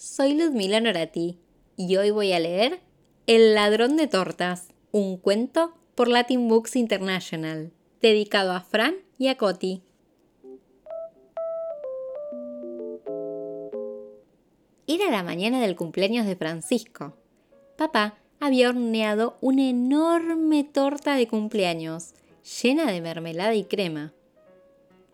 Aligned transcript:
soy 0.00 0.32
Ludmila 0.32 0.80
Norati 0.80 1.38
y 1.76 1.96
hoy 1.98 2.10
voy 2.10 2.32
a 2.32 2.40
leer 2.40 2.80
El 3.26 3.54
ladrón 3.54 3.98
de 3.98 4.06
tortas, 4.06 4.68
un 4.92 5.18
cuento 5.18 5.74
por 5.94 6.08
Latin 6.08 6.48
Books 6.48 6.74
International, 6.76 7.70
dedicado 8.00 8.52
a 8.52 8.62
Fran 8.62 8.94
y 9.18 9.28
a 9.28 9.36
Coti. 9.36 9.82
Era 14.86 15.10
la 15.10 15.22
mañana 15.22 15.60
del 15.60 15.76
cumpleaños 15.76 16.24
de 16.24 16.34
Francisco. 16.34 17.14
Papá 17.76 18.14
había 18.40 18.70
horneado 18.70 19.36
una 19.42 19.68
enorme 19.68 20.64
torta 20.64 21.14
de 21.14 21.28
cumpleaños, 21.28 22.14
llena 22.62 22.90
de 22.90 23.02
mermelada 23.02 23.54
y 23.54 23.64
crema. 23.64 24.14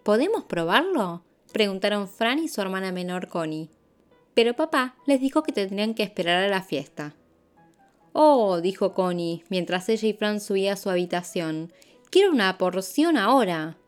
¿Podemos 0.04 0.44
probarlo? 0.44 1.24
preguntaron 1.52 2.06
Fran 2.06 2.38
y 2.38 2.46
su 2.46 2.60
hermana 2.60 2.92
menor 2.92 3.26
Connie 3.26 3.68
pero 4.36 4.54
papá 4.54 4.96
les 5.06 5.18
dijo 5.18 5.42
que 5.42 5.50
tendrían 5.50 5.94
que 5.94 6.02
esperar 6.02 6.44
a 6.44 6.48
la 6.48 6.60
fiesta. 6.60 7.14
Oh, 8.12 8.60
dijo 8.60 8.92
Connie, 8.92 9.42
mientras 9.48 9.88
ella 9.88 10.08
y 10.08 10.12
Fran 10.12 10.40
subían 10.40 10.74
a 10.74 10.76
su 10.76 10.90
habitación. 10.90 11.72
Quiero 12.10 12.32
una 12.32 12.58
porción 12.58 13.16
ahora. 13.16 13.78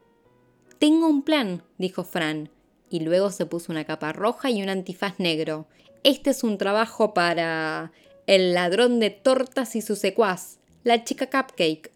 Tengo 0.78 1.06
un 1.06 1.22
plan, 1.22 1.64
dijo 1.76 2.02
Fran, 2.02 2.48
y 2.88 3.00
luego 3.00 3.30
se 3.30 3.44
puso 3.44 3.70
una 3.72 3.84
capa 3.84 4.14
roja 4.14 4.50
y 4.50 4.62
un 4.62 4.70
antifaz 4.70 5.20
negro. 5.20 5.66
Este 6.02 6.30
es 6.30 6.42
un 6.42 6.56
trabajo 6.56 7.12
para... 7.12 7.92
el 8.26 8.54
ladrón 8.54 9.00
de 9.00 9.10
tortas 9.10 9.76
y 9.76 9.82
su 9.82 9.96
secuaz, 9.96 10.60
la 10.82 11.04
chica 11.04 11.28
Cupcake. 11.28 11.92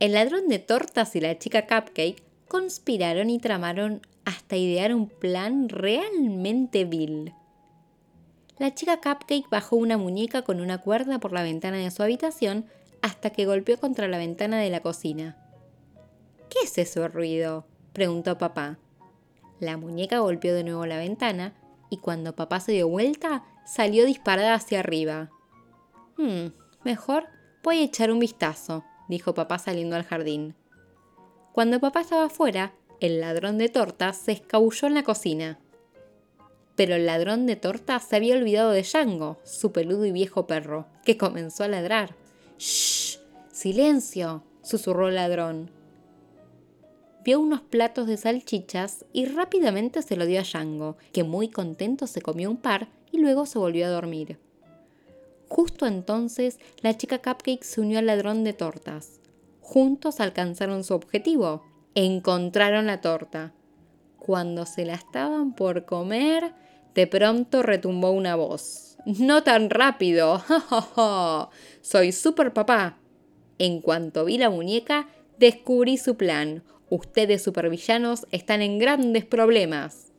El 0.00 0.12
ladrón 0.12 0.48
de 0.48 0.58
tortas 0.58 1.14
y 1.16 1.20
la 1.20 1.38
chica 1.38 1.66
Cupcake 1.66 2.22
conspiraron 2.48 3.28
y 3.28 3.38
tramaron 3.38 4.00
hasta 4.24 4.56
idear 4.56 4.94
un 4.94 5.10
plan 5.10 5.68
realmente 5.68 6.86
vil 6.86 7.34
la 8.62 8.72
chica 8.72 8.98
Cupcake 8.98 9.50
bajó 9.50 9.74
una 9.74 9.98
muñeca 9.98 10.42
con 10.42 10.60
una 10.60 10.78
cuerda 10.78 11.18
por 11.18 11.32
la 11.32 11.42
ventana 11.42 11.78
de 11.78 11.90
su 11.90 12.00
habitación 12.00 12.66
hasta 13.00 13.30
que 13.30 13.44
golpeó 13.44 13.76
contra 13.76 14.06
la 14.06 14.18
ventana 14.18 14.60
de 14.60 14.70
la 14.70 14.78
cocina. 14.78 15.36
¿Qué 16.48 16.60
es 16.62 16.78
ese 16.78 17.08
ruido? 17.08 17.66
preguntó 17.92 18.38
papá. 18.38 18.78
La 19.58 19.76
muñeca 19.76 20.20
golpeó 20.20 20.54
de 20.54 20.62
nuevo 20.62 20.86
la 20.86 20.96
ventana 20.96 21.54
y 21.90 21.96
cuando 21.96 22.36
papá 22.36 22.60
se 22.60 22.70
dio 22.70 22.86
vuelta 22.86 23.42
salió 23.66 24.06
disparada 24.06 24.54
hacia 24.54 24.78
arriba. 24.78 25.30
Hmm, 26.16 26.52
mejor 26.84 27.26
voy 27.64 27.80
a 27.80 27.82
echar 27.82 28.12
un 28.12 28.20
vistazo, 28.20 28.84
dijo 29.08 29.34
papá 29.34 29.58
saliendo 29.58 29.96
al 29.96 30.04
jardín. 30.04 30.54
Cuando 31.50 31.80
papá 31.80 32.02
estaba 32.02 32.26
afuera, 32.26 32.74
el 33.00 33.20
ladrón 33.20 33.58
de 33.58 33.70
tortas 33.70 34.18
se 34.18 34.30
escabulló 34.30 34.86
en 34.86 34.94
la 34.94 35.02
cocina 35.02 35.58
pero 36.82 36.96
el 36.96 37.06
ladrón 37.06 37.46
de 37.46 37.54
tortas 37.54 38.02
se 38.02 38.16
había 38.16 38.34
olvidado 38.34 38.72
de 38.72 38.82
Django, 38.82 39.38
su 39.44 39.70
peludo 39.70 40.04
y 40.04 40.10
viejo 40.10 40.48
perro, 40.48 40.86
que 41.04 41.16
comenzó 41.16 41.62
a 41.62 41.68
ladrar. 41.68 42.16
¡Shh! 42.58 43.20
¡Silencio! 43.52 44.42
susurró 44.62 45.06
el 45.06 45.14
ladrón. 45.14 45.70
Vio 47.24 47.38
unos 47.38 47.60
platos 47.60 48.08
de 48.08 48.16
salchichas 48.16 49.04
y 49.12 49.26
rápidamente 49.26 50.02
se 50.02 50.16
lo 50.16 50.26
dio 50.26 50.40
a 50.40 50.42
Django, 50.42 50.96
que 51.12 51.22
muy 51.22 51.50
contento 51.50 52.08
se 52.08 52.20
comió 52.20 52.50
un 52.50 52.56
par 52.56 52.88
y 53.12 53.18
luego 53.18 53.46
se 53.46 53.60
volvió 53.60 53.86
a 53.86 53.90
dormir. 53.90 54.40
Justo 55.46 55.86
entonces 55.86 56.58
la 56.80 56.96
chica 56.96 57.18
Cupcake 57.18 57.62
se 57.62 57.80
unió 57.80 58.00
al 58.00 58.06
ladrón 58.06 58.42
de 58.42 58.54
tortas. 58.54 59.20
Juntos 59.60 60.18
alcanzaron 60.18 60.82
su 60.82 60.94
objetivo. 60.94 61.62
Encontraron 61.94 62.88
la 62.88 63.00
torta. 63.00 63.52
Cuando 64.18 64.66
se 64.66 64.84
la 64.84 64.94
estaban 64.94 65.52
por 65.54 65.84
comer, 65.84 66.54
de 66.94 67.06
pronto 67.06 67.62
retumbó 67.62 68.10
una 68.10 68.36
voz. 68.36 68.96
No 69.04 69.42
tan 69.42 69.70
rápido. 69.70 70.42
Soy 71.80 72.12
super 72.12 72.52
papá. 72.52 72.98
En 73.58 73.80
cuanto 73.80 74.24
vi 74.24 74.38
la 74.38 74.50
muñeca, 74.50 75.08
descubrí 75.38 75.96
su 75.96 76.16
plan. 76.16 76.62
Ustedes 76.88 77.42
supervillanos 77.42 78.26
están 78.30 78.62
en 78.62 78.78
grandes 78.78 79.24
problemas. 79.24 80.12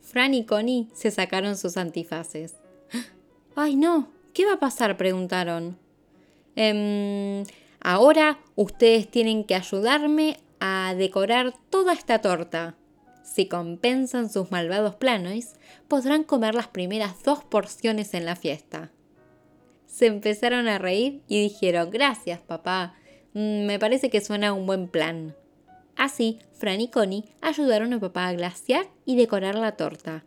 Fran 0.00 0.34
y 0.34 0.44
Connie 0.44 0.88
se 0.94 1.10
sacaron 1.10 1.56
sus 1.56 1.76
antifaces. 1.76 2.56
¡Ay, 3.56 3.76
no! 3.76 4.08
¿Qué 4.32 4.44
va 4.44 4.54
a 4.54 4.60
pasar? 4.60 4.96
preguntaron. 4.96 5.78
Em, 6.56 7.44
ahora 7.80 8.38
ustedes 8.54 9.08
tienen 9.10 9.44
que 9.44 9.54
ayudarme 9.54 10.38
a 10.60 10.94
decorar 10.96 11.54
toda 11.70 11.92
esta 11.92 12.20
torta. 12.20 12.76
Si 13.24 13.48
compensan 13.48 14.28
sus 14.28 14.50
malvados 14.50 14.96
planes, 14.96 15.54
podrán 15.88 16.24
comer 16.24 16.54
las 16.54 16.68
primeras 16.68 17.22
dos 17.24 17.42
porciones 17.42 18.12
en 18.12 18.26
la 18.26 18.36
fiesta. 18.36 18.92
Se 19.86 20.06
empezaron 20.06 20.68
a 20.68 20.78
reír 20.78 21.22
y 21.26 21.42
dijeron, 21.42 21.90
gracias 21.90 22.40
papá, 22.40 22.94
mm, 23.32 23.64
me 23.64 23.78
parece 23.78 24.10
que 24.10 24.20
suena 24.20 24.52
un 24.52 24.66
buen 24.66 24.88
plan. 24.88 25.34
Así, 25.96 26.38
Fran 26.52 26.82
y 26.82 26.88
Connie 26.88 27.24
ayudaron 27.40 27.94
a 27.94 28.00
papá 28.00 28.28
a 28.28 28.32
glaciar 28.34 28.86
y 29.06 29.16
decorar 29.16 29.54
la 29.54 29.72
torta. 29.72 30.24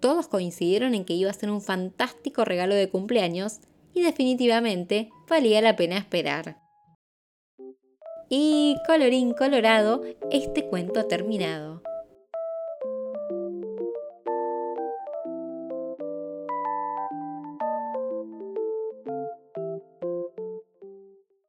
Todos 0.00 0.26
coincidieron 0.26 0.94
en 0.94 1.04
que 1.04 1.14
iba 1.14 1.30
a 1.30 1.34
ser 1.34 1.50
un 1.50 1.60
fantástico 1.60 2.44
regalo 2.44 2.74
de 2.74 2.88
cumpleaños 2.88 3.60
y 3.92 4.02
definitivamente 4.02 5.10
valía 5.28 5.60
la 5.60 5.76
pena 5.76 5.98
esperar. 5.98 6.58
Y 8.30 8.76
colorín 8.86 9.34
colorado, 9.34 10.02
este 10.30 10.64
cuento 10.64 11.00
ha 11.00 11.08
terminado. 11.08 11.82